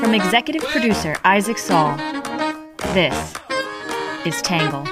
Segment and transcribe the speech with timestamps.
[0.00, 1.96] From executive producer Isaac Saul,
[2.94, 3.34] this
[4.24, 4.86] is Tangle.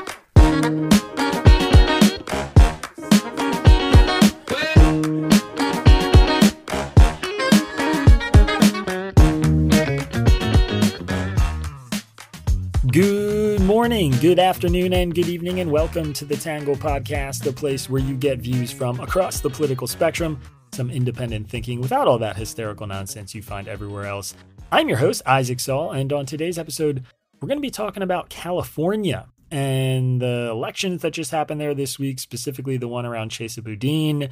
[12.91, 17.89] Good morning, good afternoon, and good evening, and welcome to the Tangle Podcast, the place
[17.89, 20.39] where you get views from across the political spectrum,
[20.75, 24.35] some independent thinking without all that hysterical nonsense you find everywhere else.
[24.71, 27.04] I'm your host, Isaac Saul, and on today's episode,
[27.40, 31.98] we're going to be talking about California and the elections that just happened there this
[31.98, 34.31] week, specifically the one around Chesa Boudin,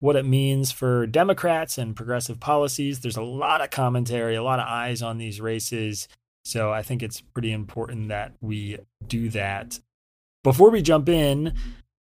[0.00, 3.00] what it means for Democrats and progressive policies.
[3.00, 6.06] There's a lot of commentary, a lot of eyes on these races.
[6.44, 9.80] So I think it's pretty important that we do that.
[10.44, 11.54] Before we jump in,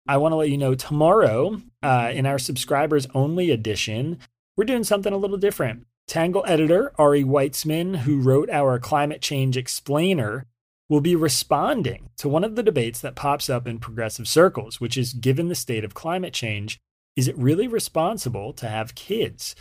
[0.06, 4.18] I want to let you know tomorrow, uh, in our subscribers only edition,
[4.56, 5.86] we're doing something a little different.
[6.06, 10.46] Tangle editor Ari Weitzman, who wrote our climate change explainer,
[10.88, 14.98] will be responding to one of the debates that pops up in progressive circles, which
[14.98, 16.80] is given the state of climate change,
[17.16, 19.54] is it really responsible to have kids?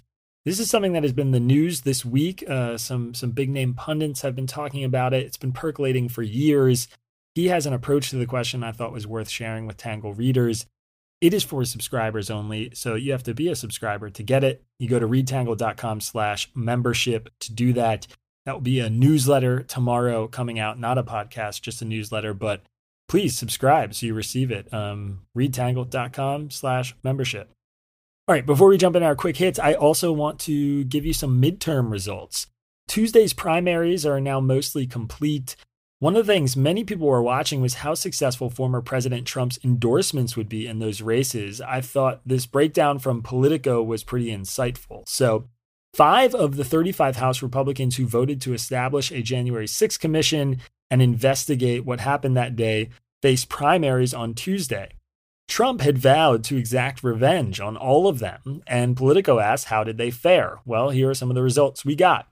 [0.44, 2.44] This is something that has been the news this week.
[2.50, 5.26] Uh, some some big name pundits have been talking about it.
[5.26, 6.88] It's been percolating for years.
[7.33, 10.65] He has an approach to the question I thought was worth sharing with Tangle readers.
[11.21, 14.63] It is for subscribers only, so you have to be a subscriber to get it.
[14.79, 18.07] You go to readtangle.com slash membership to do that.
[18.45, 22.63] That will be a newsletter tomorrow coming out, not a podcast, just a newsletter, but
[23.07, 24.73] please subscribe so you receive it.
[24.73, 27.52] Um, readtangle.com slash membership.
[28.27, 31.13] All right, before we jump in our quick hits, I also want to give you
[31.13, 32.47] some midterm results.
[32.87, 35.55] Tuesday's primaries are now mostly complete.
[36.02, 40.35] One of the things many people were watching was how successful former President Trump's endorsements
[40.35, 41.61] would be in those races.
[41.61, 45.08] I thought this breakdown from Politico was pretty insightful.
[45.08, 45.45] So,
[45.93, 51.03] five of the 35 House Republicans who voted to establish a January 6 commission and
[51.03, 52.89] investigate what happened that day
[53.21, 54.93] faced primaries on Tuesday.
[55.47, 59.99] Trump had vowed to exact revenge on all of them, and Politico asked, How did
[59.99, 60.61] they fare?
[60.65, 62.30] Well, here are some of the results we got.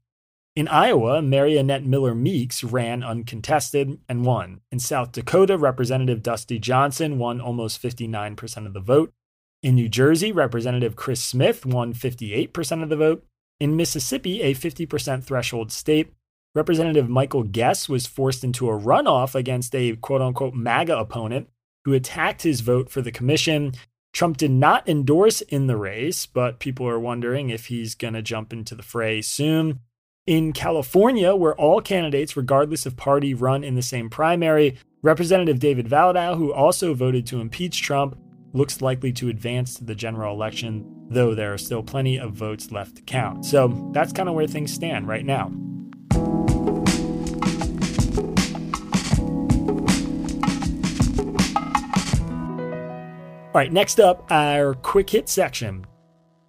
[0.56, 4.62] In Iowa, Mariannette Miller Meeks ran uncontested and won.
[4.72, 9.14] In South Dakota, Representative Dusty Johnson won almost 59% of the vote.
[9.62, 13.26] In New Jersey, Representative Chris Smith won 58% of the vote.
[13.60, 16.14] In Mississippi, a 50% threshold state,
[16.56, 21.48] Representative Michael Guest was forced into a runoff against a quote unquote MAGA opponent
[21.86, 23.74] who attacked his vote for the commission.
[24.14, 28.22] Trump did not endorse in the race, but people are wondering if he's going to
[28.22, 29.80] jump into the fray soon.
[30.30, 35.88] In California, where all candidates, regardless of party, run in the same primary, Representative David
[35.88, 38.16] Valadao, who also voted to impeach Trump,
[38.54, 42.72] looks likely to advance to the general election, though there are still plenty of votes
[42.72, 43.44] left to count.
[43.44, 45.52] So that's kind of where things stand right now.
[53.48, 55.88] All right, next up, our quick hit section.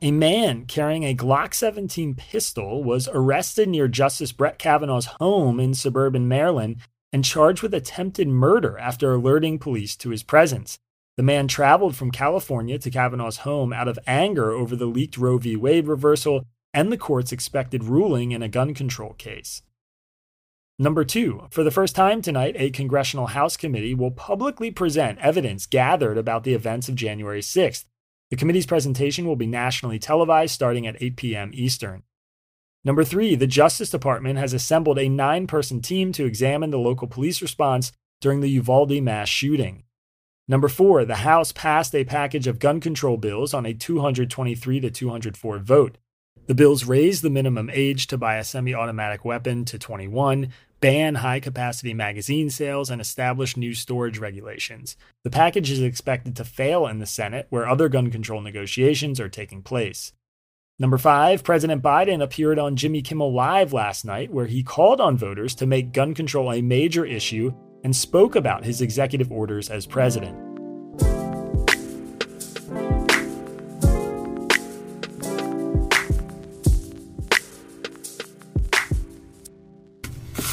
[0.02, 5.74] A man carrying a Glock 17 pistol was arrested near Justice Brett Kavanaugh's home in
[5.74, 6.76] suburban Maryland
[7.12, 10.78] and charged with attempted murder after alerting police to his presence.
[11.18, 15.36] The man traveled from California to Kavanaugh's home out of anger over the leaked Roe
[15.36, 15.54] v.
[15.54, 19.60] Wade reversal and the court's expected ruling in a gun control case.
[20.78, 25.66] Number two, for the first time tonight, a congressional House committee will publicly present evidence
[25.66, 27.84] gathered about the events of January 6th.
[28.30, 31.50] The committee's presentation will be nationally televised starting at 8 p.m.
[31.52, 32.04] Eastern.
[32.84, 37.08] Number three, the Justice Department has assembled a nine person team to examine the local
[37.08, 39.84] police response during the Uvalde mass shooting.
[40.48, 44.90] Number four, the House passed a package of gun control bills on a 223 to
[44.90, 45.98] 204 vote.
[46.46, 50.48] The bills raise the minimum age to buy a semi automatic weapon to 21,
[50.80, 54.96] ban high capacity magazine sales, and establish new storage regulations.
[55.24, 59.28] The package is expected to fail in the Senate, where other gun control negotiations are
[59.28, 60.12] taking place.
[60.78, 65.18] Number five, President Biden appeared on Jimmy Kimmel Live last night, where he called on
[65.18, 67.52] voters to make gun control a major issue
[67.84, 70.49] and spoke about his executive orders as president.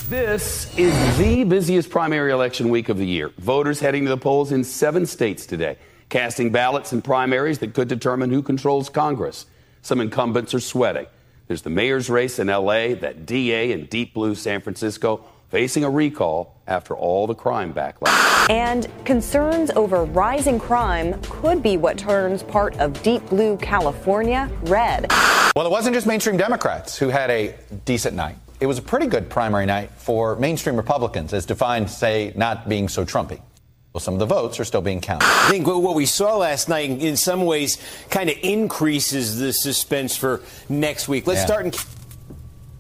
[0.10, 3.34] This is the busiest primary election week of the year.
[3.40, 5.78] Voters heading to the polls in seven states today,
[6.08, 9.48] casting ballots in primaries that could determine who controls Congress.
[9.82, 11.08] Some incumbents are sweating.
[11.50, 15.90] There's the mayor's race in LA, that DA in deep blue San Francisco, facing a
[15.90, 18.50] recall after all the crime backlash.
[18.50, 25.12] And concerns over rising crime could be what turns part of deep blue California red.
[25.54, 27.54] Well, it wasn't just mainstream Democrats who had a
[27.84, 28.38] decent night.
[28.60, 32.90] It was a pretty good primary night for mainstream Republicans, as defined, say, not being
[32.90, 33.40] so Trumpy.
[33.94, 35.26] Well, some of the votes are still being counted.
[35.28, 37.78] I think what we saw last night, in some ways,
[38.10, 41.26] kind of increases the suspense for next week.
[41.26, 41.46] Let's yeah.
[41.46, 41.72] start in.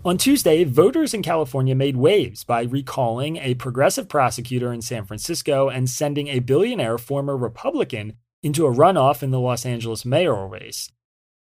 [0.05, 5.69] On Tuesday, voters in California made waves by recalling a progressive prosecutor in San Francisco
[5.69, 8.13] and sending a billionaire former Republican
[8.43, 10.91] into a runoff in the Los Angeles mayoral race.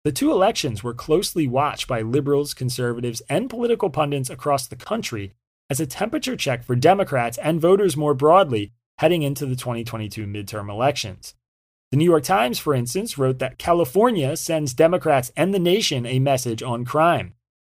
[0.09, 5.35] The two elections were closely watched by liberals, conservatives, and political pundits across the country
[5.69, 10.71] as a temperature check for Democrats and voters more broadly heading into the 2022 midterm
[10.71, 11.35] elections.
[11.91, 16.21] The New York Times, for instance, wrote that California sends Democrats and the nation a
[16.21, 17.35] message on crime.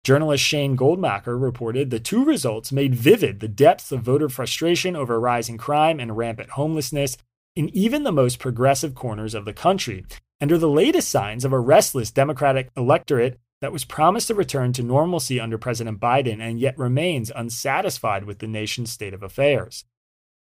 [0.05, 5.19] Journalist Shane Goldmacher reported the two results made vivid the depths of voter frustration over
[5.19, 7.17] rising crime and rampant homelessness
[7.57, 10.05] in even the most progressive corners of the country,
[10.41, 14.73] and are the latest signs of a restless Democratic electorate that was promised a return
[14.73, 19.85] to normalcy under President Biden and yet remains unsatisfied with the nation's state of affairs.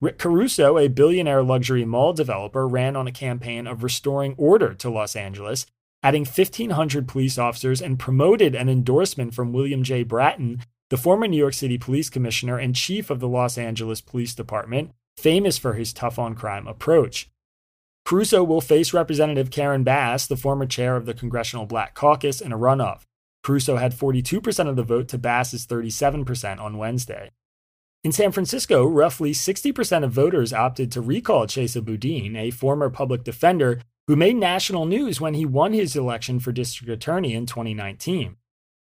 [0.01, 4.89] Rick Caruso, a billionaire luxury mall developer, ran on a campaign of restoring order to
[4.89, 5.65] Los Angeles,
[6.01, 10.03] adding 1,500 police officers and promoted an endorsement from William J.
[10.03, 14.35] Bratton, the former New York City police commissioner and chief of the Los Angeles Police
[14.35, 17.29] Department, famous for his tough on crime approach.
[18.05, 22.51] Caruso will face Representative Karen Bass, the former chair of the Congressional Black Caucus, in
[22.51, 23.03] a runoff.
[23.43, 27.31] Caruso had 42% of the vote to Bass's 37% on Wednesday.
[28.03, 33.23] In San Francisco, roughly 60% of voters opted to recall Chesa Boudin, a former public
[33.23, 38.35] defender who made national news when he won his election for district attorney in 2019.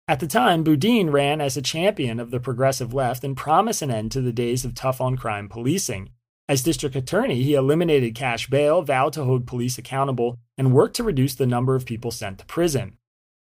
[0.06, 3.90] At the time, Boudin ran as a champion of the progressive left and promised an
[3.90, 6.10] end to the days of tough on crime policing.
[6.50, 11.04] As district attorney, he eliminated cash bail, vowed to hold police accountable, and worked to
[11.04, 12.96] reduce the number of people sent to prison.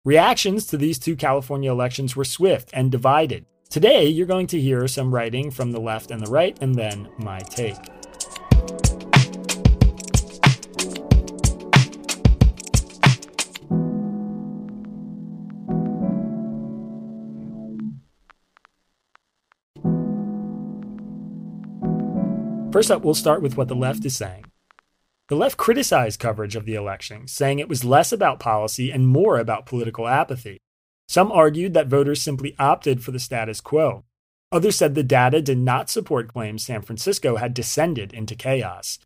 [0.04, 3.44] Reactions to these two California elections were swift and divided.
[3.68, 7.08] Today, you're going to hear some writing from the left and the right, and then
[7.18, 7.74] my take.
[22.72, 24.46] First up, we'll start with what the left is saying.
[25.28, 29.38] The left criticized coverage of the election, saying it was less about policy and more
[29.38, 30.58] about political apathy.
[31.06, 34.04] Some argued that voters simply opted for the status quo.
[34.50, 38.98] Others said the data did not support claims San Francisco had descended into chaos.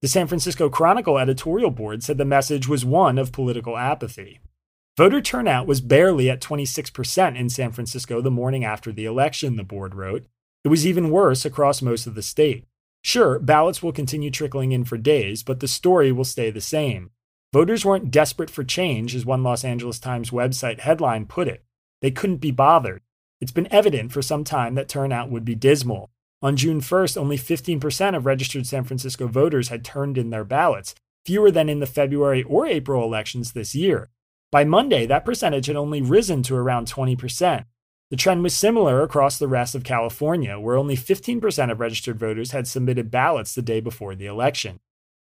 [0.00, 4.40] The San Francisco Chronicle editorial board said the message was one of political apathy.
[4.96, 9.62] Voter turnout was barely at 26% in San Francisco the morning after the election, the
[9.62, 10.26] board wrote.
[10.64, 12.66] It was even worse across most of the state.
[13.02, 17.10] Sure, ballots will continue trickling in for days, but the story will stay the same.
[17.52, 21.64] Voters weren't desperate for change, as one Los Angeles Times website headline put it.
[22.00, 23.02] They couldn't be bothered.
[23.40, 26.10] It's been evident for some time that turnout would be dismal.
[26.40, 30.94] On June 1st, only 15% of registered San Francisco voters had turned in their ballots,
[31.26, 34.10] fewer than in the February or April elections this year.
[34.50, 37.64] By Monday, that percentage had only risen to around 20%.
[38.12, 42.50] The trend was similar across the rest of California, where only 15% of registered voters
[42.50, 44.80] had submitted ballots the day before the election.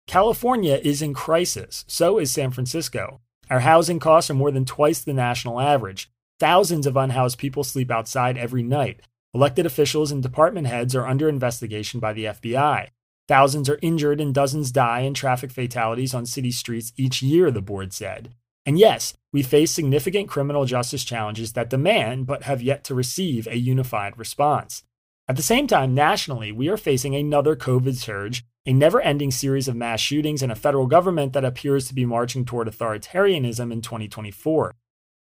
[0.08, 3.20] California is in crisis, so is San Francisco.
[3.49, 6.11] Our housing costs are more than twice the national average.
[6.40, 9.02] Thousands of unhoused people sleep outside every night.
[9.33, 12.88] Elected officials and department heads are under investigation by the FBI.
[13.28, 17.62] Thousands are injured and dozens die in traffic fatalities on city streets each year, the
[17.62, 18.35] board said.
[18.64, 23.47] And yes, we face significant criminal justice challenges that demand but have yet to receive
[23.47, 24.83] a unified response.
[25.28, 29.66] At the same time, nationally, we are facing another COVID surge a never ending series
[29.66, 33.81] of mass shootings, and a federal government that appears to be marching toward authoritarianism in
[33.81, 34.75] 2024.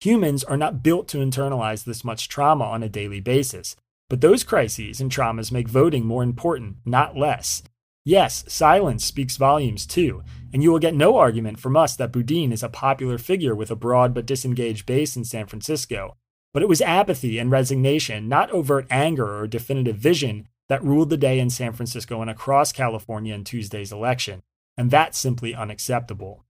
[0.00, 3.76] Humans are not built to internalize this much trauma on a daily basis,
[4.08, 7.62] but those crises and traumas make voting more important, not less.
[8.04, 12.52] Yes, silence speaks volumes too, and you will get no argument from us that Boudin
[12.52, 16.16] is a popular figure with a broad but disengaged base in San Francisco.
[16.54, 21.16] But it was apathy and resignation, not overt anger or definitive vision, that ruled the
[21.16, 24.42] day in San Francisco and across California in Tuesday's election,
[24.76, 26.44] and that's simply unacceptable.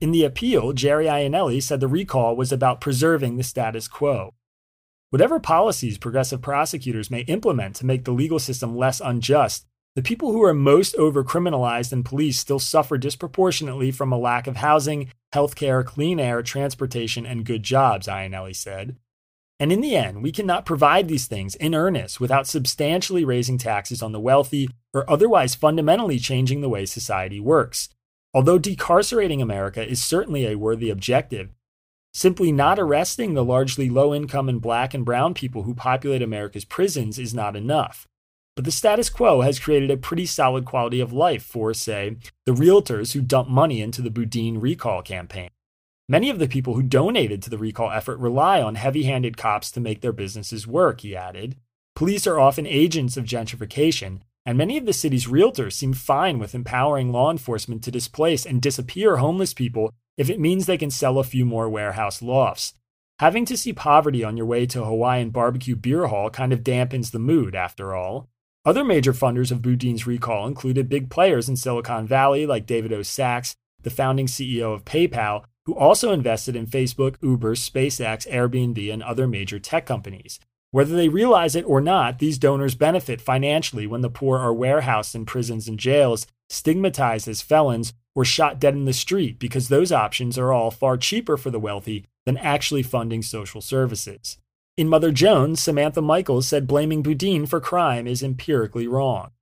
[0.00, 4.34] In the appeal, Jerry Iannelli said the recall was about preserving the status quo.
[5.10, 9.66] Whatever policies progressive prosecutors may implement to make the legal system less unjust,
[9.98, 14.58] the people who are most overcriminalized in police still suffer disproportionately from a lack of
[14.58, 18.96] housing, healthcare, clean air, transportation, and good jobs, Iannelli said.
[19.58, 24.00] And in the end, we cannot provide these things in earnest without substantially raising taxes
[24.00, 27.88] on the wealthy or otherwise fundamentally changing the way society works.
[28.32, 31.50] Although decarcerating America is certainly a worthy objective,
[32.14, 36.64] simply not arresting the largely low income and black and brown people who populate America's
[36.64, 38.06] prisons is not enough.
[38.58, 42.50] But the status quo has created a pretty solid quality of life for, say, the
[42.50, 45.50] realtors who dump money into the Boudin recall campaign.
[46.08, 49.70] Many of the people who donated to the recall effort rely on heavy handed cops
[49.70, 51.54] to make their businesses work, he added.
[51.94, 56.52] Police are often agents of gentrification, and many of the city's realtors seem fine with
[56.52, 61.20] empowering law enforcement to displace and disappear homeless people if it means they can sell
[61.20, 62.74] a few more warehouse lofts.
[63.20, 67.12] Having to see poverty on your way to Hawaiian barbecue beer hall kind of dampens
[67.12, 68.28] the mood, after all.
[68.68, 73.00] Other major funders of Boudin's recall included big players in Silicon Valley like David O.
[73.00, 79.02] Sacks, the founding CEO of PayPal, who also invested in Facebook, Uber, SpaceX, Airbnb, and
[79.02, 80.38] other major tech companies.
[80.70, 85.14] Whether they realize it or not, these donors benefit financially when the poor are warehoused
[85.14, 89.92] in prisons and jails, stigmatized as felons, or shot dead in the street because those
[89.92, 94.36] options are all far cheaper for the wealthy than actually funding social services.
[94.78, 99.32] In Mother Jones, Samantha Michaels said blaming Boudin for crime is empirically wrong.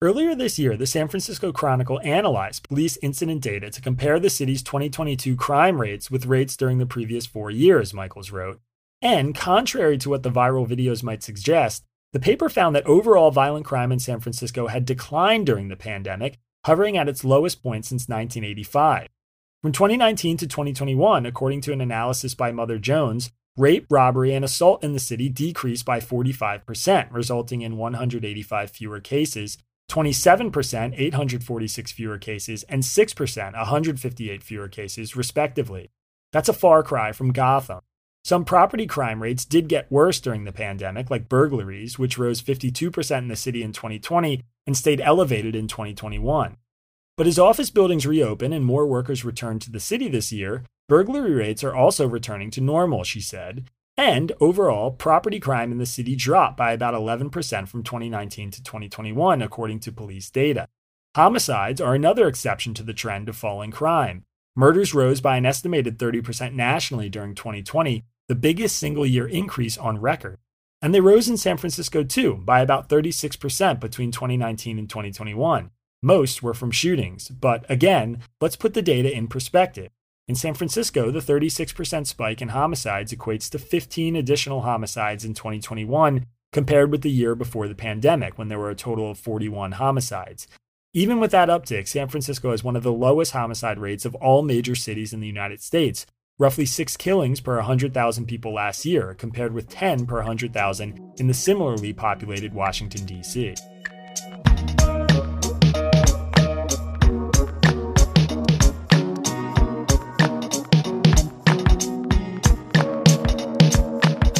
[0.00, 4.62] Earlier this year, the San Francisco Chronicle analyzed police incident data to compare the city's
[4.62, 8.60] 2022 crime rates with rates during the previous four years, Michaels wrote.
[9.02, 13.66] And contrary to what the viral videos might suggest, the paper found that overall violent
[13.66, 18.08] crime in San Francisco had declined during the pandemic, hovering at its lowest point since
[18.08, 19.06] 1985.
[19.60, 24.82] From 2019 to 2021, according to an analysis by Mother Jones, rape, robbery, and assault
[24.82, 29.58] in the city decreased by 45%, resulting in 185 fewer cases,
[29.90, 35.90] 27%, 846 fewer cases, and 6%, 158 fewer cases, respectively.
[36.32, 37.80] That's a far cry from Gotham.
[38.24, 43.18] Some property crime rates did get worse during the pandemic, like burglaries, which rose 52%
[43.18, 46.56] in the city in 2020 and stayed elevated in 2021.
[47.16, 51.32] But as office buildings reopen and more workers return to the city this year, burglary
[51.32, 53.64] rates are also returning to normal, she said,
[53.96, 57.32] and overall, property crime in the city dropped by about 11%
[57.66, 60.68] from 2019 to 2021, according to police data.
[61.16, 64.24] Homicides are another exception to the trend of falling crime.
[64.54, 69.98] Murders rose by an estimated 30% nationally during 2020, the biggest single year increase on
[69.98, 70.36] record.
[70.82, 75.70] And they rose in San Francisco too, by about 36% between 2019 and 2021.
[76.02, 79.90] Most were from shootings, but again, let's put the data in perspective.
[80.28, 86.26] In San Francisco, the 36% spike in homicides equates to 15 additional homicides in 2021
[86.52, 90.46] compared with the year before the pandemic, when there were a total of 41 homicides.
[90.94, 94.42] Even with that uptick, San Francisco has one of the lowest homicide rates of all
[94.42, 96.06] major cities in the United States,
[96.38, 101.34] roughly six killings per 100,000 people last year, compared with 10 per 100,000 in the
[101.34, 103.54] similarly populated Washington, D.C.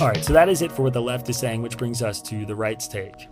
[0.03, 2.21] All right, so that is it for what the left is saying, which brings us
[2.23, 3.29] to the right's take.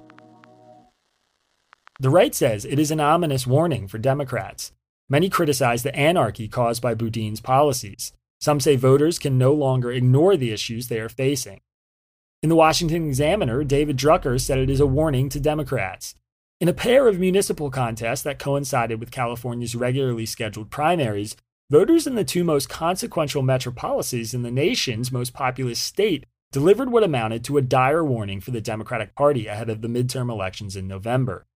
[1.98, 4.70] The right says it is an ominous warning for Democrats.
[5.08, 8.12] Many criticize the anarchy caused by Boudin's policies.
[8.40, 11.60] Some say voters can no longer ignore the issues they are facing.
[12.40, 16.14] In the Washington Examiner, David Drucker said it is a warning to Democrats.
[16.60, 21.34] In a pair of municipal contests that coincided with California's regularly scheduled primaries,
[21.68, 27.04] voters in the two most consequential metropolises in the nation's most populous state delivered what
[27.04, 30.88] amounted to a dire warning for the Democratic Party ahead of the midterm elections in
[30.88, 31.46] November.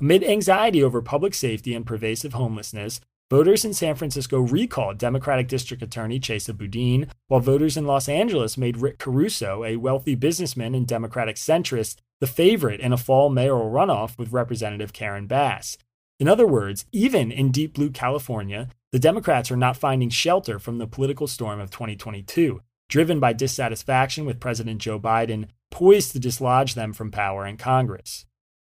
[0.00, 5.82] Amid anxiety over public safety and pervasive homelessness, voters in San Francisco recalled Democratic District
[5.82, 10.86] Attorney Chesa Boudin, while voters in Los Angeles made Rick Caruso, a wealthy businessman and
[10.86, 15.78] Democratic centrist, the favorite in a fall mayoral runoff with Representative Karen Bass.
[16.18, 20.78] In other words, even in deep blue California, the Democrats are not finding shelter from
[20.78, 26.74] the political storm of 2022 driven by dissatisfaction with President Joe Biden, poised to dislodge
[26.74, 28.26] them from power in Congress.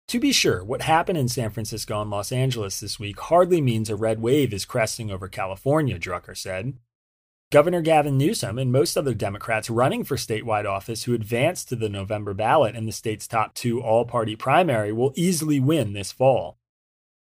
[0.10, 3.90] To be sure, what happened in San Francisco and Los Angeles this week hardly means
[3.90, 6.74] a red wave is cresting over California, Drucker said.
[7.52, 11.90] Governor Gavin Newsom and most other Democrats running for statewide office who advanced to the
[11.90, 16.58] November ballot in the state's top two all party primary will easily win this fall.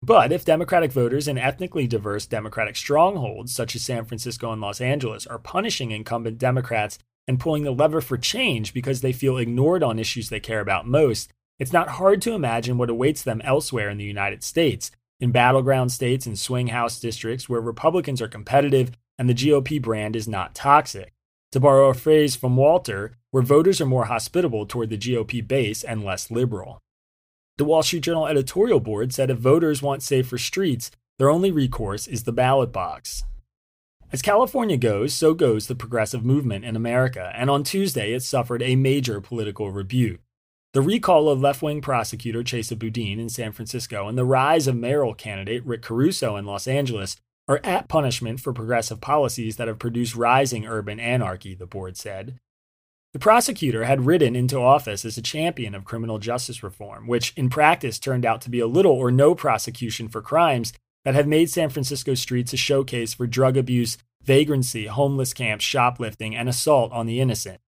[0.03, 4.81] But if Democratic voters in ethnically diverse Democratic strongholds, such as San Francisco and Los
[4.81, 9.83] Angeles, are punishing incumbent Democrats and pulling the lever for change because they feel ignored
[9.83, 13.91] on issues they care about most, it's not hard to imagine what awaits them elsewhere
[13.91, 14.91] in the United States,
[15.21, 20.17] in battleground states and swing House districts where Republicans are competitive and the GOP brand
[20.17, 21.13] is not toxic.
[21.53, 25.85] To borrow a phrase from Walter, where voters are more hospitable toward the GOP base
[25.85, 26.81] and less liberal.
[27.61, 32.07] The Wall Street Journal editorial board said if voters want safer streets, their only recourse
[32.07, 33.25] is the ballot box.
[34.11, 38.63] As California goes, so goes the progressive movement in America, and on Tuesday it suffered
[38.63, 40.21] a major political rebuke.
[40.73, 44.75] The recall of left wing prosecutor Chesa Boudin in San Francisco and the rise of
[44.75, 49.79] mayoral candidate Rick Caruso in Los Angeles are at punishment for progressive policies that have
[49.79, 52.41] produced rising urban anarchy, the board said.
[53.13, 57.51] The prosecutor had ridden into office as a champion of criminal justice reform, which in
[57.51, 60.73] practice turned out to be a little or no prosecution for crimes
[61.05, 66.37] that have made San Francisco streets a showcase for drug abuse, vagrancy, homeless camps, shoplifting,
[66.37, 67.61] and assault on the innocent.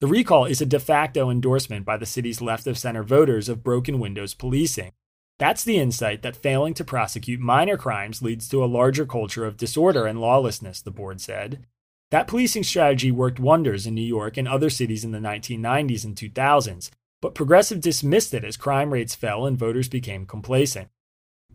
[0.00, 3.62] The recall is a de facto endorsement by the city's left of center voters of
[3.62, 4.92] broken windows policing,
[5.40, 9.56] that's the insight that failing to prosecute minor crimes leads to a larger culture of
[9.56, 11.64] disorder and lawlessness, the board said.
[12.10, 16.16] That policing strategy worked wonders in New York and other cities in the 1990s and
[16.16, 16.90] 2000s,
[17.22, 20.88] but progressive dismissed it as crime rates fell and voters became complacent.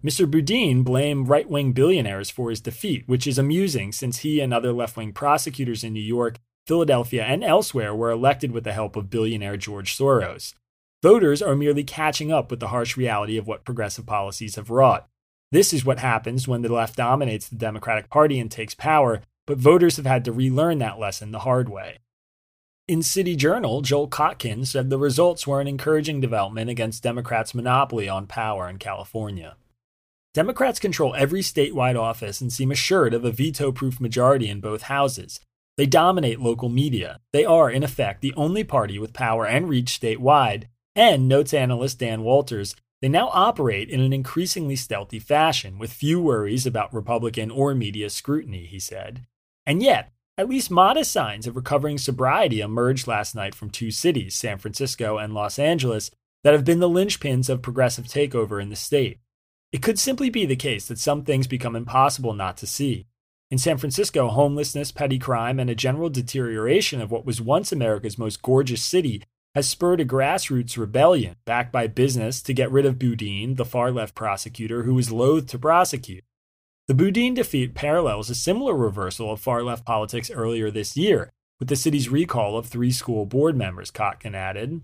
[0.04, 0.30] Mr.
[0.30, 4.72] Boudin blamed right wing billionaires for his defeat, which is amusing since he and other
[4.72, 9.10] left wing prosecutors in New York, Philadelphia, and elsewhere were elected with the help of
[9.10, 10.54] billionaire George Soros.
[11.02, 15.08] Voters are merely catching up with the harsh reality of what progressive policies have wrought.
[15.52, 19.58] This is what happens when the left dominates the Democratic Party and takes power, but
[19.58, 22.00] voters have had to relearn that lesson the hard way.
[22.88, 28.08] In City Journal, Joel Kotkin said the results were an encouraging development against Democrats' monopoly
[28.08, 29.56] on power in California.
[30.36, 34.84] Democrats control every statewide office and seem assured of a veto proof majority in both
[34.84, 35.40] houses.
[35.78, 37.20] They dominate local media.
[37.34, 42.00] They are, in effect, the only party with power and reach statewide, and, notes analyst
[42.00, 47.52] Dan Walters, they now operate in an increasingly stealthy fashion, with few worries about Republican
[47.52, 49.25] or media scrutiny, he said.
[49.66, 54.36] And yet, at least modest signs of recovering sobriety emerged last night from two cities,
[54.36, 56.12] San Francisco and Los Angeles,
[56.44, 59.20] that have been the linchpins of progressive takeover in the state.
[59.72, 63.08] It could simply be the case that some things become impossible not to see.
[63.50, 68.18] In San Francisco, homelessness, petty crime, and a general deterioration of what was once America's
[68.18, 73.00] most gorgeous city has spurred a grassroots rebellion backed by business to get rid of
[73.00, 76.24] Boudin, the far left prosecutor who was loath to prosecute.
[76.88, 81.68] The Boudin defeat parallels a similar reversal of far left politics earlier this year, with
[81.68, 84.82] the city's recall of three school board members, Kotkin added.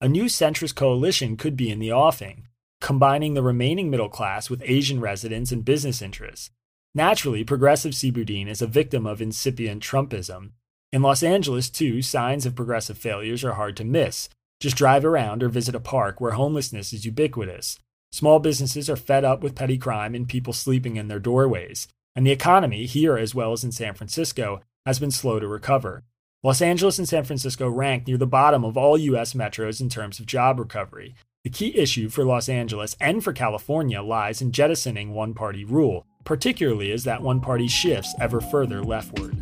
[0.00, 2.48] A new centrist coalition could be in the offing,
[2.80, 6.50] combining the remaining middle class with Asian residents and business interests.
[6.94, 10.52] Naturally, progressive see Boudin is a victim of incipient Trumpism,
[10.90, 14.30] in Los Angeles, too, signs of progressive failures are hard to miss.
[14.58, 17.78] Just drive around or visit a park where homelessness is ubiquitous.
[18.10, 21.88] Small businesses are fed up with petty crime and people sleeping in their doorways.
[22.16, 26.02] And the economy, here as well as in San Francisco, has been slow to recover.
[26.42, 29.34] Los Angeles and San Francisco rank near the bottom of all U.S.
[29.34, 31.14] metros in terms of job recovery.
[31.44, 36.06] The key issue for Los Angeles and for California lies in jettisoning one party rule,
[36.24, 39.37] particularly as that one party shifts ever further leftward.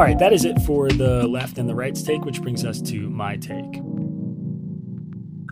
[0.00, 2.80] All right, that is it for the left and the right's take, which brings us
[2.80, 3.82] to my take.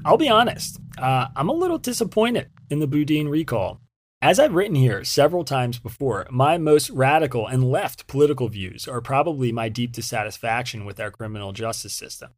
[0.06, 3.82] I'll be honest, uh, I'm a little disappointed in the Boudin recall.
[4.22, 9.02] As I've written here several times before, my most radical and left political views are
[9.02, 12.30] probably my deep dissatisfaction with our criminal justice system.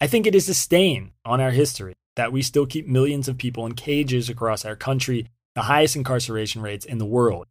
[0.00, 3.38] I think it is a stain on our history that we still keep millions of
[3.38, 7.46] people in cages across our country, the highest incarceration rates in the world.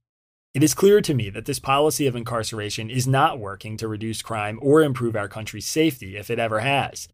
[0.53, 4.21] It is clear to me that this policy of incarceration is not working to reduce
[4.21, 7.07] crime or improve our country's safety if it ever has.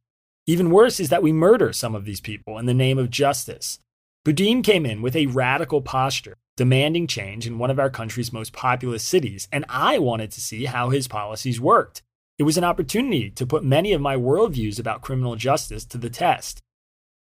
[0.46, 3.80] Even worse is that we murder some of these people in the name of justice.
[4.26, 8.52] Boudin came in with a radical posture, demanding change in one of our country's most
[8.52, 12.02] populous cities, and I wanted to see how his policies worked.
[12.38, 16.10] It was an opportunity to put many of my worldviews about criminal justice to the
[16.10, 16.62] test.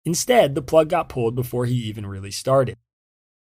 [0.06, 2.78] Instead, the plug got pulled before he even really started.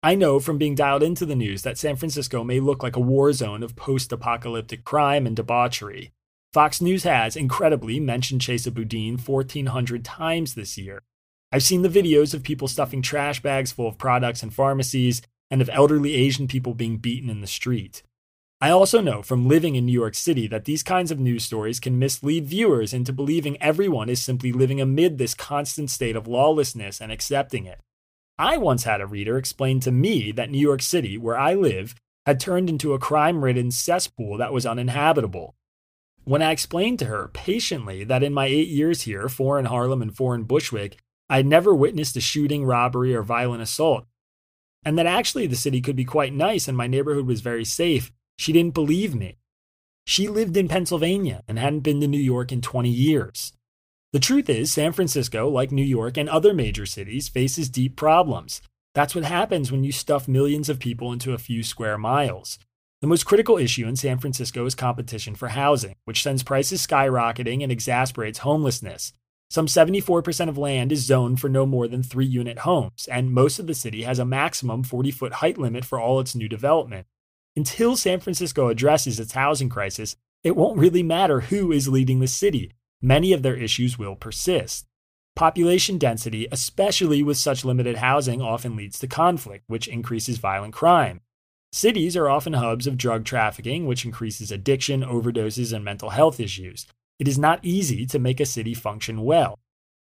[0.01, 3.01] I know from being dialed into the news that San Francisco may look like a
[3.01, 6.13] war zone of post apocalyptic crime and debauchery.
[6.53, 11.03] Fox News has, incredibly, mentioned Chesa Boudin 1,400 times this year.
[11.51, 15.61] I've seen the videos of people stuffing trash bags full of products in pharmacies and
[15.61, 18.05] of elderly Asian people being beaten in the street.
[18.61, 21.81] I also know from living in New York City that these kinds of news stories
[21.81, 27.01] can mislead viewers into believing everyone is simply living amid this constant state of lawlessness
[27.01, 27.81] and accepting it.
[28.39, 31.95] I once had a reader explain to me that New York City, where I live,
[32.25, 35.57] had turned into a crime ridden cesspool that was uninhabitable.
[36.25, 40.03] When I explained to her patiently that in my eight years here, four in Harlem
[40.03, 40.99] and four in Bushwick,
[41.29, 44.07] I had never witnessed a shooting, robbery, or violent assault,
[44.85, 48.13] and that actually the city could be quite nice and my neighborhood was very safe.
[48.37, 49.39] She didn't believe me.
[50.07, 53.53] She lived in Pennsylvania and hadn't been to New York in 20 years.
[54.11, 58.63] The truth is, San Francisco, like New York and other major cities, faces deep problems.
[58.95, 62.59] That's what happens when you stuff millions of people into a few square miles.
[63.03, 67.63] The most critical issue in San Francisco is competition for housing, which sends prices skyrocketing
[67.63, 69.13] and exasperates homelessness.
[69.51, 73.59] Some 74% of land is zoned for no more than three unit homes, and most
[73.59, 77.07] of the city has a maximum 40 foot height limit for all its new development.
[77.55, 82.27] Until San Francisco addresses its housing crisis, it won't really matter who is leading the
[82.27, 82.73] city.
[83.01, 84.87] Many of their issues will persist.
[85.37, 91.21] Population density, especially with such limited housing, often leads to conflict, which increases violent crime.
[91.73, 96.87] Cities are often hubs of drug trafficking, which increases addiction, overdoses, and mental health issues.
[97.21, 99.59] It is not easy to make a city function well.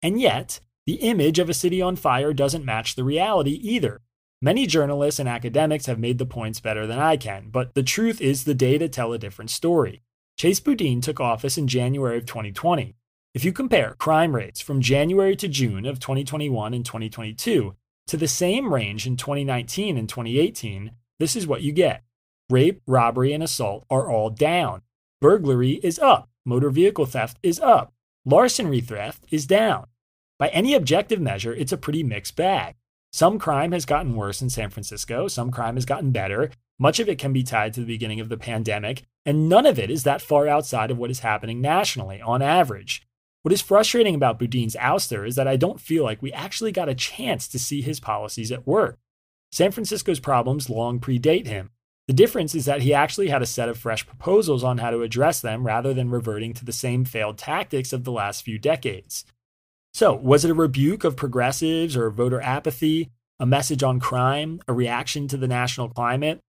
[0.01, 4.01] And yet, the image of a city on fire doesn't match the reality either.
[4.41, 8.19] Many journalists and academics have made the points better than I can, but the truth
[8.19, 10.01] is the data tell a different story.
[10.37, 12.95] Chesa Boudin took office in January of 2020.
[13.33, 17.75] If you compare crime rates from January to June of 2021 and 2022
[18.07, 22.03] to the same range in 2019 and 2018, this is what you get.
[22.49, 24.81] Rape, robbery, and assault are all down.
[25.21, 26.29] Burglary is up.
[26.45, 27.93] Motor vehicle theft is up.
[28.25, 29.87] Larceny theft is down.
[30.37, 32.75] By any objective measure, it's a pretty mixed bag.
[33.13, 36.51] Some crime has gotten worse in San Francisco, some crime has gotten better.
[36.79, 39.79] Much of it can be tied to the beginning of the pandemic, and none of
[39.79, 43.05] it is that far outside of what is happening nationally on average.
[43.43, 46.89] What is frustrating about Boudin's ouster is that I don't feel like we actually got
[46.89, 48.99] a chance to see his policies at work.
[49.51, 51.69] San Francisco's problems long predate him.
[52.07, 55.03] The difference is that he actually had a set of fresh proposals on how to
[55.03, 59.25] address them rather than reverting to the same failed tactics of the last few decades.
[59.93, 64.73] So, was it a rebuke of progressives or voter apathy, a message on crime, a
[64.73, 66.41] reaction to the national climate?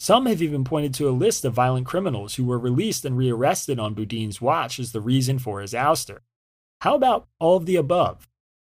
[0.00, 3.80] Some have even pointed to a list of violent criminals who were released and rearrested
[3.80, 6.20] on Boudin's watch as the reason for his ouster.
[6.82, 8.28] How about all of the above?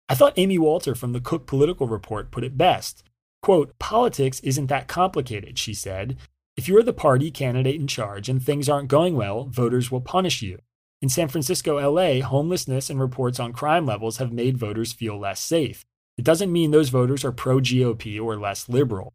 [0.09, 3.05] I thought Amy Walter from the Cook Political Report put it best.
[3.41, 6.17] Quote, politics isn't that complicated, she said.
[6.57, 10.43] If you're the party candidate in charge and things aren't going well, voters will punish
[10.43, 10.59] you.
[11.01, 15.41] In San Francisco, LA, homelessness and reports on crime levels have made voters feel less
[15.41, 15.85] safe.
[16.19, 19.15] It doesn't mean those voters are pro GOP or less liberal.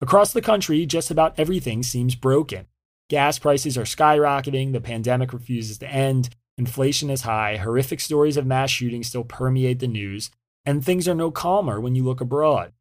[0.00, 2.66] Across the country, just about everything seems broken.
[3.10, 8.46] Gas prices are skyrocketing, the pandemic refuses to end, inflation is high, horrific stories of
[8.46, 10.30] mass shootings still permeate the news,
[10.64, 12.72] and things are no calmer when you look abroad.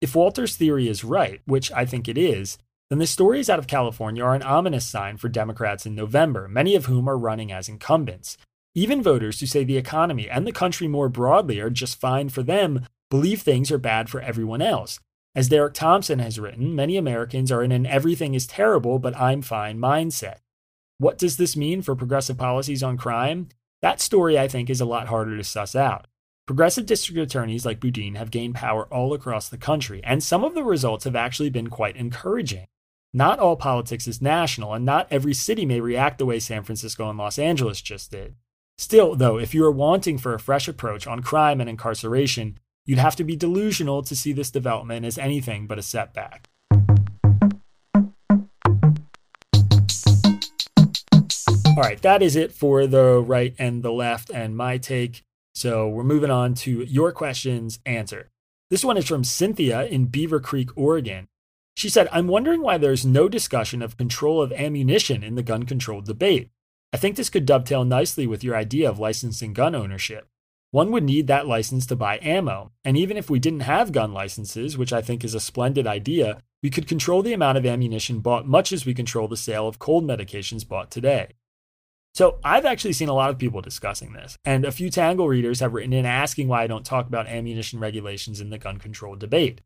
[0.00, 3.66] If Walter's theory is right, which I think it is, then the stories out of
[3.66, 7.68] California are an ominous sign for Democrats in November, many of whom are running as
[7.68, 8.36] incumbents.
[8.76, 12.42] Even voters who say the economy and the country more broadly are just fine for
[12.44, 15.00] them believe things are bad for everyone else.
[15.36, 19.42] As Derek Thompson has written, many Americans are in an everything is terrible but I'm
[19.42, 20.38] fine mindset.
[20.98, 23.48] What does this mean for progressive policies on crime?
[23.82, 26.06] That story, I think, is a lot harder to suss out.
[26.46, 30.54] Progressive district attorneys like Boudin have gained power all across the country, and some of
[30.54, 32.66] the results have actually been quite encouraging.
[33.12, 37.08] Not all politics is national, and not every city may react the way San Francisco
[37.08, 38.36] and Los Angeles just did.
[38.76, 42.98] Still, though, if you are wanting for a fresh approach on crime and incarceration, you'd
[42.98, 46.48] have to be delusional to see this development as anything but a setback.
[51.76, 55.24] All right, that is it for the right and the left and my take.
[55.56, 58.30] So we're moving on to your questions answered.
[58.70, 61.26] This one is from Cynthia in Beaver Creek, Oregon.
[61.76, 65.64] She said, I'm wondering why there's no discussion of control of ammunition in the gun
[65.64, 66.50] control debate.
[66.92, 70.28] I think this could dovetail nicely with your idea of licensing gun ownership.
[70.74, 74.12] One would need that license to buy ammo, and even if we didn't have gun
[74.12, 78.18] licenses, which I think is a splendid idea, we could control the amount of ammunition
[78.18, 81.34] bought much as we control the sale of cold medications bought today.
[82.12, 85.60] So I've actually seen a lot of people discussing this, and a few Tangle readers
[85.60, 89.14] have written in asking why I don't talk about ammunition regulations in the gun control
[89.14, 89.60] debate.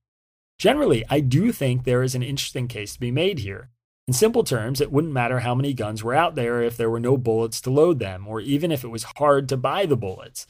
[0.59, 3.71] Generally, I do think there is an interesting case to be made here.
[4.07, 7.01] In simple terms, it wouldn't matter how many guns were out there if there were
[7.01, 10.47] no bullets to load them, or even if it was hard to buy the bullets.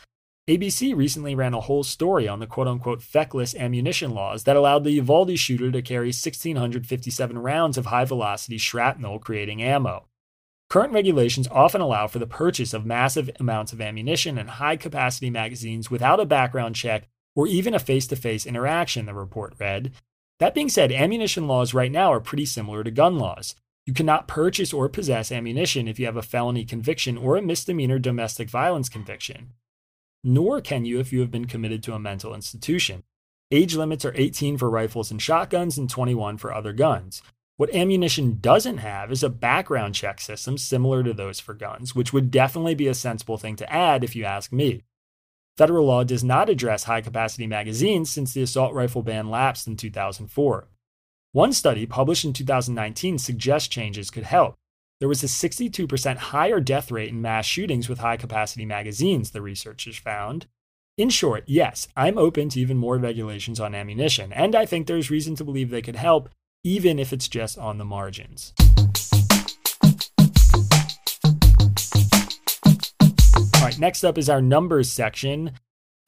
[0.48, 4.82] ABC recently ran a whole story on the quote unquote feckless ammunition laws that allowed
[4.82, 10.06] the Uvalde shooter to carry 1,657 rounds of high velocity shrapnel creating ammo.
[10.70, 15.28] Current regulations often allow for the purchase of massive amounts of ammunition and high capacity
[15.28, 19.92] magazines without a background check or even a face to face interaction, the report read.
[20.38, 23.54] That being said, ammunition laws right now are pretty similar to gun laws.
[23.84, 27.98] You cannot purchase or possess ammunition if you have a felony conviction or a misdemeanor
[27.98, 29.52] domestic violence conviction.
[30.22, 33.02] Nor can you if you have been committed to a mental institution.
[33.50, 37.22] Age limits are 18 for rifles and shotguns and 21 for other guns.
[37.56, 42.12] What ammunition doesn't have is a background check system similar to those for guns, which
[42.12, 44.84] would definitely be a sensible thing to add if you ask me.
[45.56, 49.76] Federal law does not address high capacity magazines since the assault rifle ban lapsed in
[49.76, 50.68] 2004.
[51.32, 54.56] One study published in 2019 suggests changes could help.
[55.00, 59.40] There was a 62% higher death rate in mass shootings with high capacity magazines, the
[59.40, 60.46] researchers found.
[60.96, 65.08] In short, yes, I'm open to even more regulations on ammunition, and I think there's
[65.08, 66.30] reason to believe they could help,
[66.64, 68.52] even if it's just on the margins.
[73.54, 75.52] All right, next up is our numbers section.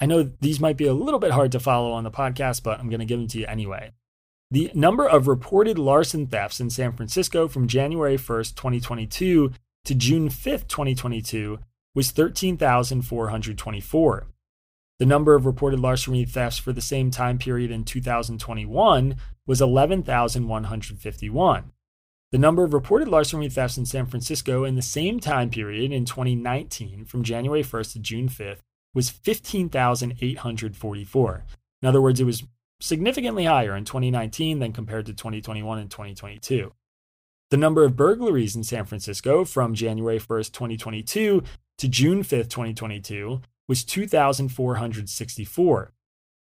[0.00, 2.80] I know these might be a little bit hard to follow on the podcast, but
[2.80, 3.92] I'm going to give them to you anyway.
[4.52, 9.52] The number of reported larceny thefts in San Francisco from January 1st, 2022
[9.84, 11.60] to June 5th, 2022
[11.94, 14.26] was 13,424.
[14.98, 19.14] The number of reported larceny thefts for the same time period in 2021
[19.46, 21.70] was 11,151.
[22.32, 26.04] The number of reported larceny thefts in San Francisco in the same time period in
[26.04, 28.58] 2019 from January 1st to June 5th
[28.94, 31.44] was 15,844.
[31.82, 32.42] In other words, it was
[32.80, 36.72] significantly higher in 2019 than compared to 2021 and 2022.
[37.50, 41.42] The number of burglaries in San Francisco from January 1st, 2022
[41.78, 45.92] to June 5th, 2022 was 2,464.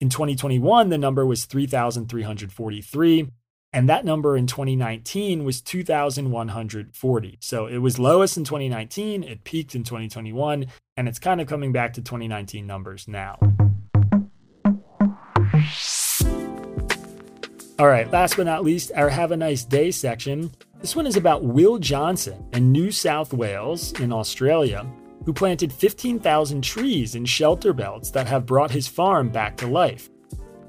[0.01, 3.31] In 2021, the number was 3,343,
[3.73, 7.39] and that number in 2019 was 2,140.
[7.41, 10.67] So it was lowest in 2019, it peaked in 2021,
[10.97, 13.39] and it's kind of coming back to 2019 numbers now.
[17.77, 20.53] All right, last but not least, our Have a Nice Day section.
[20.81, 24.87] This one is about Will Johnson in New South Wales in Australia,
[25.25, 30.09] who planted 15,000 trees in shelter belts that have brought his farm back to life.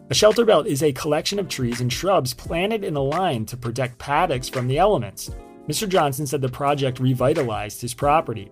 [0.10, 3.58] A shelter belt is a collection of trees and shrubs planted in a line to
[3.58, 5.30] protect paddocks from the elements.
[5.68, 5.88] Mr.
[5.88, 8.52] Johnson said the project revitalized his property.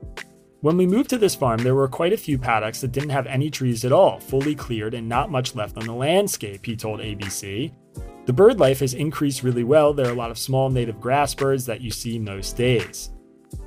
[0.61, 3.25] When we moved to this farm, there were quite a few paddocks that didn't have
[3.25, 6.99] any trees at all, fully cleared, and not much left on the landscape, he told
[6.99, 7.71] ABC.
[8.25, 9.93] The bird life has increased really well.
[9.93, 13.11] There are a lot of small native grass birds that you see most days.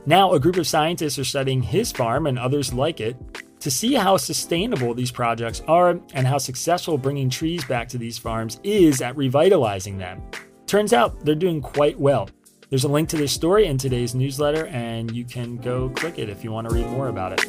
[0.06, 3.16] Now, a group of scientists are studying his farm and others like it
[3.60, 8.16] to see how sustainable these projects are and how successful bringing trees back to these
[8.16, 10.22] farms is at revitalizing them.
[10.66, 12.28] Turns out they're doing quite well.
[12.70, 16.28] There's a link to this story in today's newsletter, and you can go click it
[16.28, 17.46] if you want to read more about it.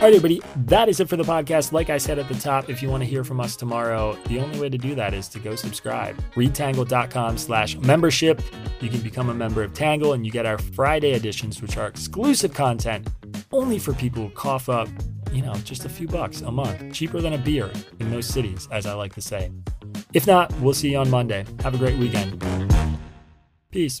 [0.00, 1.72] All right, everybody, that is it for the podcast.
[1.72, 4.38] Like I said at the top, if you want to hear from us tomorrow, the
[4.38, 6.16] only way to do that is to go subscribe.
[6.36, 8.40] Readtangle.com slash membership.
[8.80, 11.86] You can become a member of Tangle and you get our Friday editions, which are
[11.86, 13.08] exclusive content
[13.52, 14.88] only for people who cough up,
[15.32, 18.68] you know, just a few bucks a month, cheaper than a beer in most cities,
[18.72, 19.50] as I like to say.
[20.14, 21.44] If not, we'll see you on Monday.
[21.62, 22.42] Have a great weekend.
[23.70, 24.00] Peace.